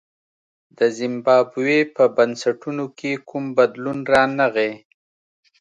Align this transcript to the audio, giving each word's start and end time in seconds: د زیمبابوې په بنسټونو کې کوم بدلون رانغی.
د 0.77 0.79
زیمبابوې 0.97 1.79
په 1.95 2.03
بنسټونو 2.17 2.85
کې 2.97 3.11
کوم 3.29 3.45
بدلون 3.57 3.99
رانغی. 4.13 4.73